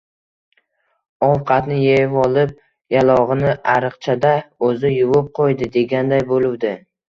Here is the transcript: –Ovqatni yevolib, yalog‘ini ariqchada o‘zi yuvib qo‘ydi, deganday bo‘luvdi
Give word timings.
–Ovqatni 1.27 1.77
yevolib, 1.81 2.55
yalog‘ini 2.97 3.53
ariqchada 3.75 4.35
o‘zi 4.71 4.93
yuvib 4.97 5.31
qo‘ydi, 5.41 5.71
deganday 5.79 6.27
bo‘luvdi 6.35 6.77